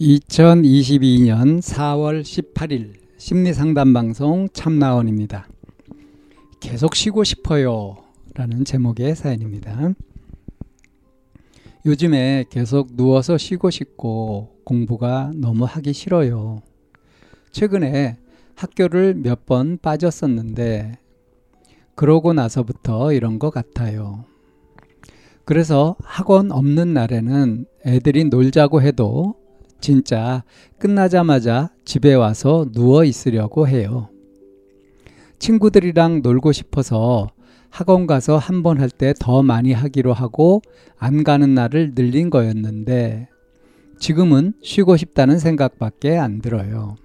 [0.00, 5.48] 2022년 4월 18일 심리상담방송 참나원입니다.
[6.58, 7.96] 계속 쉬고 싶어요
[8.34, 9.92] 라는 제목의 사연입니다.
[11.86, 16.62] 요즘에 계속 누워서 쉬고 싶고 공부가 너무 하기 싫어요.
[17.52, 18.16] 최근에
[18.56, 20.98] 학교를 몇 번 빠졌었는데
[21.94, 24.24] 그러고 나서부터 이런 것 같아요.
[25.44, 29.36] 그래서 학원 없는 날에는 애들이 놀자고 해도
[29.84, 30.42] 진짜
[30.78, 34.08] 끝나자마자 집에 와서 누워 있으려고 해요.
[35.38, 37.28] 친구들이랑 놀고 싶어서
[37.68, 40.62] 학원 가서 한 번 할 때 더 많이 하기로 하고
[40.96, 43.28] 안 가는 날을 늘린 거였는데
[43.98, 46.96] 지금은 쉬고 싶다는 생각밖에 안 들어요.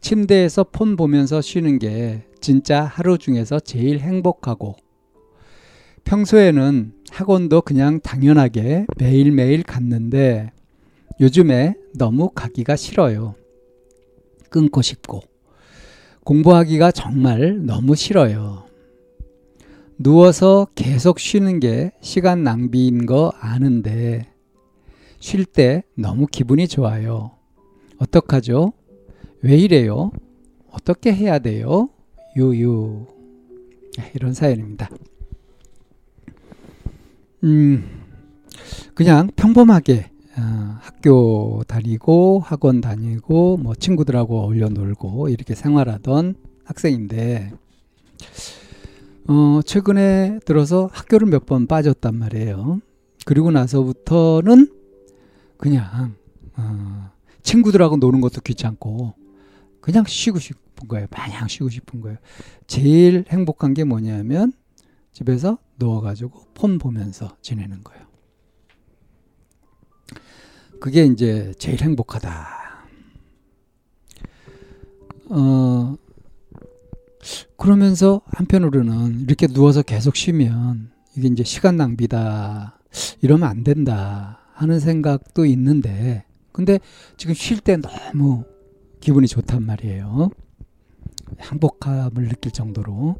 [0.00, 4.74] 침대에서 폰 보면서 쉬는 게 진짜 하루 중에서 제일 행복하고
[6.02, 10.50] 평소에는 학원도 그냥 당연하게 매일매일 갔는데
[11.20, 13.34] 요즘에 너무 가기가 싫어요.
[14.50, 15.20] 끊고 싶고
[16.24, 18.64] 공부하기가 정말 너무 싫어요.
[19.98, 24.32] 누워서 계속 쉬는 게 시간 낭비인 거 아는데
[25.18, 27.32] 쉴 때 너무 기분이 좋아요.
[27.98, 28.72] 어떡하죠?
[29.42, 30.12] 왜 이래요?
[30.70, 31.90] 어떻게 해야 돼요?
[32.36, 33.06] 유유.
[34.14, 34.88] 이런 사연입니다.
[37.42, 38.04] 음,
[38.94, 47.52] 그냥 평범하게 어, 학교 다니고 학원 다니고 뭐 친구들하고 어울려 놀고 이렇게 생활하던 학생인데
[49.28, 52.80] 어, 최근에 들어서 학교를 몇 번 빠졌단 말이에요.
[53.26, 54.72] 그리고 나서부터는
[55.58, 56.14] 그냥
[56.56, 57.10] 어,
[57.42, 59.14] 친구들하고 노는 것도 귀찮고
[59.80, 61.06] 그냥 쉬고 싶은 거예요.
[61.10, 62.18] 마냥 쉬고 싶은 거예요.
[62.66, 64.52] 제일 행복한 게 뭐냐면
[65.12, 68.07] 집에서 누워가지고 폰 보면서 지내는 거예요.
[70.80, 72.46] 그게 이제 제일 행복하다.
[75.30, 75.96] 어,
[77.56, 82.78] 그러면서 한편으로는 이렇게 누워서 계속 쉬면 이게 이제 시간 낭비다.
[83.20, 84.38] 이러면 안 된다.
[84.52, 86.80] 하는 생각도 있는데, 근데
[87.16, 88.44] 지금 쉴 때 너무
[89.00, 90.30] 기분이 좋단 말이에요.
[91.40, 93.16] 행복함을 느낄 정도로.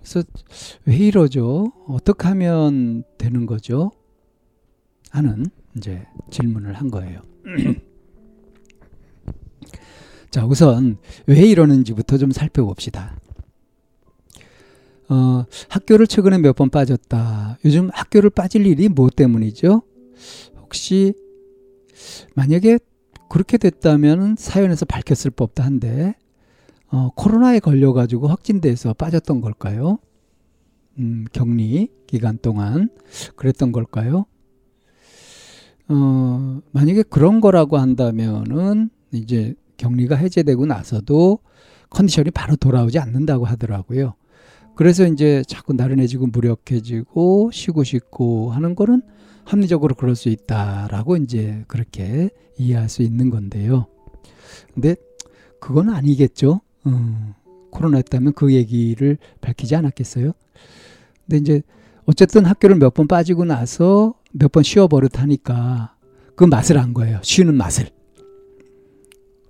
[0.00, 0.22] 그래서
[0.84, 1.72] 왜 이러죠?
[1.86, 3.92] 어떻게 하면 되는 거죠?
[5.10, 5.46] 하는
[5.76, 7.20] 이제 질문을 한 거예요.
[10.30, 10.96] 자, 우선
[11.26, 13.18] 왜 이러는지부터 좀 살펴봅시다.
[15.08, 17.58] 어, 학교를 최근에 몇 번 빠졌다.
[17.64, 19.82] 요즘 학교를 빠질 일이 뭐 때문이죠?
[20.60, 21.12] 혹시
[22.34, 22.78] 만약에
[23.28, 26.14] 그렇게 됐다면 사연에서 밝혔을 법도 한데
[26.90, 29.98] 어, 코로나에 걸려가지고 확진돼서 빠졌던 걸까요?
[30.98, 32.90] 음, 격리 기간 동안
[33.36, 34.26] 그랬던 걸까요?
[35.94, 41.40] 어, 만약에 그런 거라고 한다면은 이제 격리가 해제되고 나서도
[41.90, 44.14] 컨디션이 바로 돌아오지 않는다고 하더라고요.
[44.74, 49.02] 그래서 이제 자꾸 나른해지고 무력해지고 쉬고 싶고 하는 거는
[49.44, 53.86] 합리적으로 그럴 수 있다라고 이제 그렇게 이해할 수 있는 건데요.
[54.72, 54.96] 근데
[55.60, 56.62] 그건 아니겠죠.
[56.86, 57.34] 음,
[57.70, 60.32] 코로나였다면 그 얘기를 밝히지 않았겠어요?
[61.26, 61.62] 근데 이제
[62.06, 65.94] 어쨌든 학교를 몇 번 빠지고 나서 몇 번 쉬어 버릇하니까
[66.36, 67.20] 그 맛을 안 거예요.
[67.22, 67.88] 쉬는 맛을.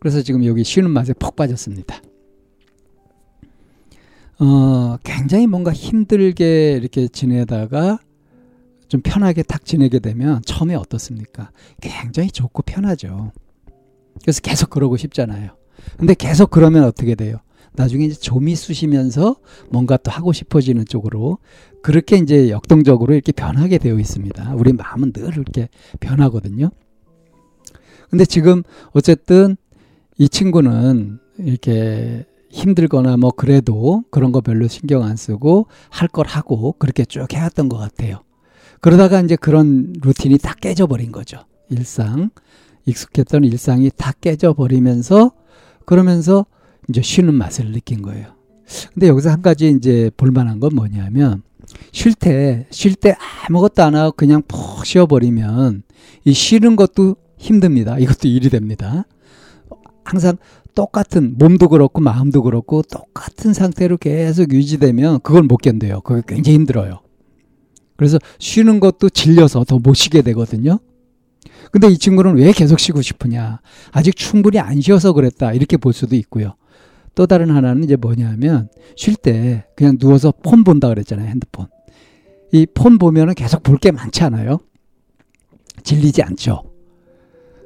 [0.00, 2.00] 그래서 지금 여기 쉬는 맛에 푹 빠졌습니다.
[4.40, 7.98] 어, 굉장히 뭔가 힘들게 이렇게 지내다가
[8.88, 11.50] 좀 편하게 탁 지내게 되면 처음에 어떻습니까?
[11.80, 13.32] 굉장히 좋고 편하죠.
[14.22, 15.56] 그래서 계속 그러고 싶잖아요.
[15.96, 17.38] 근데 계속 그러면 어떻게 돼요?
[17.74, 19.36] 나중에 이제 좀이 쑤시면서
[19.70, 21.38] 뭔가 또 하고 싶어지는 쪽으로
[21.82, 24.54] 그렇게 이제 역동적으로 이렇게 변하게 되어 있습니다.
[24.54, 25.68] 우리 마음은 늘 이렇게
[26.00, 26.70] 변하거든요.
[28.10, 29.56] 근데 지금 어쨌든
[30.18, 36.74] 이 친구는 이렇게 힘들거나 뭐 그래도 그런 거 별로 신경 안 쓰고 할 걸 하고
[36.78, 38.22] 그렇게 쭉 해왔던 것 같아요.
[38.80, 41.38] 그러다가 이제 그런 루틴이 다 깨져버린 거죠.
[41.70, 42.30] 일상.
[42.84, 45.32] 익숙했던 일상이 다 깨져버리면서
[45.86, 46.44] 그러면서
[46.88, 48.34] 이제 쉬는 맛을 느낀 거예요.
[48.94, 51.42] 근데 여기서 한 가지 이제 볼만한 건 뭐냐면
[51.92, 53.14] 쉴 때, 쉴 때
[53.46, 55.82] 아무것도 안 하고 그냥 푹 쉬어버리면
[56.24, 57.98] 이 쉬는 것도 힘듭니다.
[57.98, 59.04] 이것도 일이 됩니다.
[60.04, 60.36] 항상
[60.74, 66.00] 똑같은 몸도 그렇고 마음도 그렇고 똑같은 상태로 계속 유지되면 그걸 못 견뎌요.
[66.00, 67.00] 그게 굉장히 힘들어요.
[67.96, 70.78] 그래서 쉬는 것도 질려서 더 못 쉬게 되거든요.
[71.70, 73.60] 근데 이 친구는 왜 계속 쉬고 싶으냐?
[73.92, 75.52] 아직 충분히 안 쉬어서 그랬다.
[75.52, 76.54] 이렇게 볼 수도 있고요.
[77.14, 81.28] 또 다른 하나는 이제 뭐냐면 쉴 때 그냥 누워서 폰 본다 그랬잖아요.
[81.28, 81.66] 핸드폰.
[82.52, 84.58] 이 폰 보면은 계속 볼 게 많지 않아요?
[85.82, 86.64] 질리지 않죠.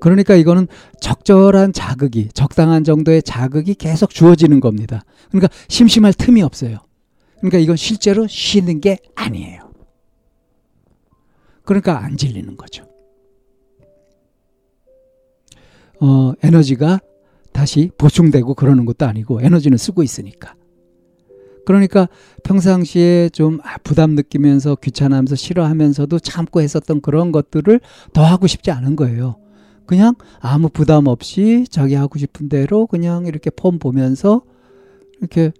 [0.00, 0.68] 그러니까 이거는
[1.00, 5.02] 적절한 자극이, 적당한 정도의 자극이 계속 주어지는 겁니다.
[5.30, 6.78] 그러니까 심심할 틈이 없어요.
[7.38, 9.72] 그러니까 이건 실제로 쉬는 게 아니에요.
[11.64, 12.84] 그러니까 안 질리는 거죠.
[16.00, 17.00] 어, 에너지가
[17.58, 20.54] 다시 보충되고 그러는 것도 아니고 에너지는 쓰고 있으니까.
[21.66, 22.08] 그러니까
[22.44, 27.80] 평상시에 좀 아, 부담 느끼면서 귀찮아하면서 싫어하면서도 참고 했었던 그런 것들을
[28.12, 29.38] 더 하고 싶지 않은 거예요.
[29.86, 34.42] 그냥 아무 부담 없이 자기 하고 싶은 대로 그냥 이렇게 폼 보면서
[35.18, 35.50] 이렇게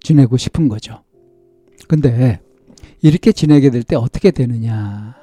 [0.00, 1.02] 지내고 싶은 거죠.
[1.88, 2.40] 근데
[3.02, 5.16] 이렇게 지내게 될 때 어떻게 되느냐.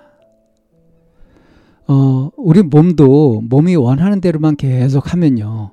[1.87, 5.71] 어, 우리 몸도 몸이 원하는 대로만 계속 하면요.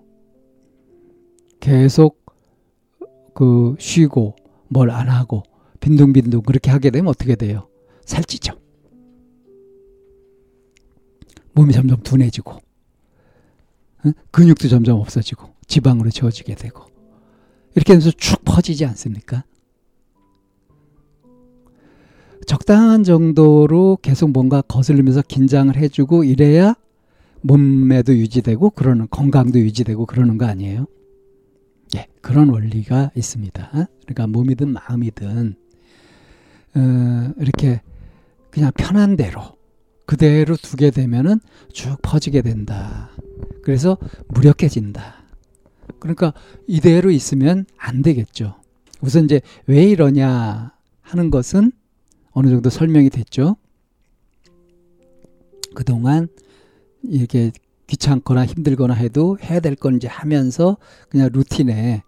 [1.61, 2.25] 계속
[3.35, 4.37] 그 쉬고
[4.69, 5.43] 뭘 안 하고
[5.81, 7.69] 빈둥빈둥 그렇게 하게 되면 어떻게 돼요?
[8.05, 8.55] 살찌죠.
[11.53, 12.59] 몸이 점점 둔해지고
[14.31, 16.85] 근육도 점점 없어지고 지방으로 채워지게 되고
[17.75, 19.45] 이렇게 해서 축 퍼지지 않습니까?
[22.47, 26.75] 적당한 정도로 계속 뭔가 거슬리면서 긴장을 해주고 이래야
[27.43, 30.87] 몸매도 유지되고 그러는 건강도 유지되고 그러는 거 아니에요?
[31.97, 33.71] 예, 그런 원리가 있습니다.
[34.03, 35.55] 그러니까 몸이든 마음이든
[36.75, 37.81] 어, 이렇게
[38.51, 39.57] 그냥 편한 대로
[40.07, 41.41] 그대로 두게 되면은
[41.73, 43.11] 쭉 퍼지게 된다.
[43.63, 43.99] 그래서
[44.29, 45.17] 무력해진다.
[45.99, 46.33] 그러니까
[46.67, 48.57] 이대로 있으면 안 되겠죠.
[49.01, 51.73] 우선 이제 왜 이러냐 하는 것은
[52.31, 53.57] 어느 정도 설명이 됐죠.
[55.75, 56.29] 그동안
[57.03, 57.53] 이렇게
[57.89, 60.77] 귀찮거나 힘들거나 해도 해야 될 건 이제 하면서
[61.09, 62.03] 그냥 루틴에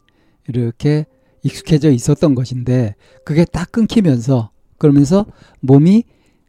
[0.49, 1.07] 이렇게
[1.43, 2.95] 익숙해져 있었던 것인데
[3.25, 5.27] 그게 딱 끊기면서 그러면서
[5.61, 6.05] 몸이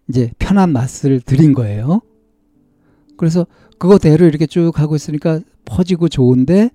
[0.09, 2.01] 이제 편한 맛을 들인 거예요.
[3.17, 3.45] 그래서
[3.77, 6.69] 그거대로 이렇게 쭉 하고 있으니까 퍼지고 좋은데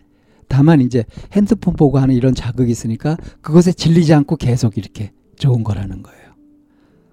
[0.49, 6.03] 다만 이제 핸드폰 보고 하는 이런 자극이 있으니까 그것에 질리지 않고 계속 이렇게 좋은 거라는
[6.03, 6.27] 거예요.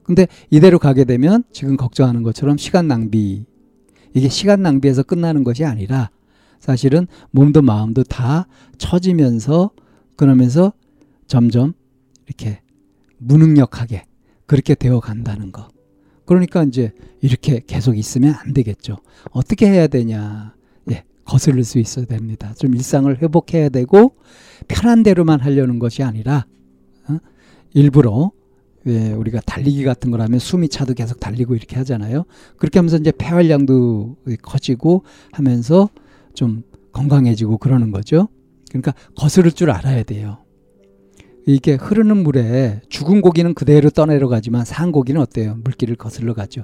[0.04, 3.46] 근데 이대로 가게 되면 지금 걱정하는 것처럼 시간 낭비
[4.14, 6.10] 이게 시간 낭비에서 끝나는 것이 아니라
[6.60, 9.72] 사실은 몸도 마음도 다 처지면서
[10.16, 10.74] 그러면서
[11.28, 11.74] 점점
[12.28, 12.62] 이렇게
[13.18, 14.06] 무능력하게
[14.46, 15.68] 그렇게 되어 간다는 거.
[16.26, 18.98] 그러니까 이제 이렇게 계속 있으면 안 되겠죠.
[19.32, 20.56] 어떻게 해야 되냐.
[20.92, 22.54] 예, 거슬릴 수 있어야 됩니다.
[22.58, 24.16] 좀 일상을 회복해야 되고
[24.68, 26.46] 편한 대로만 하려는 것이 아니라
[27.10, 27.18] 어?
[27.74, 28.32] 일부러
[28.88, 32.26] 예, 우리가 달리기 같은 걸 하면 숨이 차도 계속 달리고 이렇게 하잖아요.
[32.58, 35.90] 그렇게 하면서 이제 폐활량도 커지고 하면서
[36.34, 38.28] 좀 건강해지고 그러는 거죠.
[38.70, 40.40] 그러니까 거스를 줄 알아야 돼요.
[41.46, 45.58] 이게 흐르는 물에 죽은 고기는 그대로 떠내려 가지만 산 고기는 어때요?
[45.64, 46.64] 물길을 거슬러 가죠.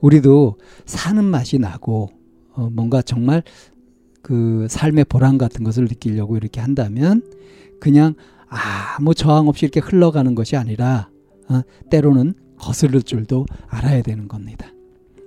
[0.00, 2.10] 우리도 사는 맛이 나고
[2.52, 3.42] 어, 뭔가 정말
[4.22, 7.22] 그 삶의 보람 같은 것을 느끼려고 이렇게 한다면
[7.80, 8.14] 그냥
[8.46, 11.10] 아무 저항 없이 이렇게 흘러가는 것이 아니라
[11.48, 14.68] 어, 때로는 거스를 줄도 알아야 되는 겁니다.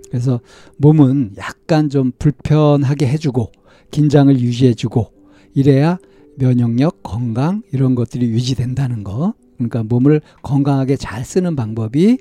[0.10, 0.40] 그래서
[0.78, 3.52] 몸은 약간 좀 불편하게 해주고
[3.92, 5.12] 긴장을 유지해주고
[5.54, 5.98] 이래야
[6.38, 9.34] 면역력, 건강 이런 것들이 유지된다는 거.
[9.56, 12.20] 그러니까 몸을 건강하게 잘 쓰는 방법이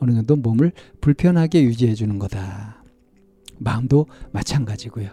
[0.00, 2.84] 어느 정도 몸을 불편하게 유지해 주는 거다.
[3.58, 5.10] 마음도 마찬가지고요.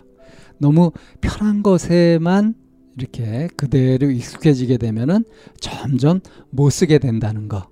[0.57, 2.55] 너무 편한 것에만
[2.97, 5.23] 이렇게 그대로 익숙해지게 되면은
[5.59, 6.19] 점점
[6.49, 7.69] 못 쓰게 된다는 거.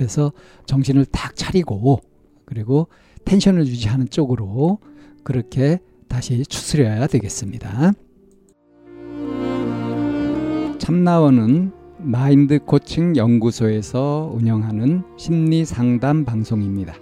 [0.00, 0.32] 그래서
[0.64, 2.00] 정신을 딱 차리고
[2.46, 2.88] 그리고
[3.26, 4.78] 텐션을 유지하는 쪽으로
[5.22, 5.78] 그렇게
[6.08, 7.92] 다시 추스려야 되겠습니다.
[10.78, 16.94] 참나원은 마인드 코칭 연구소에서 운영하는 심리 상담 방송입니다.